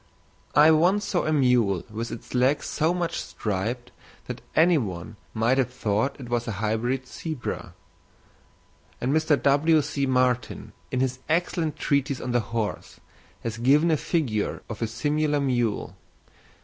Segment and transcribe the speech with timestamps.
[0.55, 3.91] I once saw a mule with its legs so much striped
[4.25, 7.75] that any one might have thought that it was a hybrid zebra;
[8.99, 9.39] and Mr.
[9.39, 10.07] W.C.
[10.07, 12.99] Martin, in his excellent treatise on the horse,
[13.43, 15.95] has given a figure of a similar mule.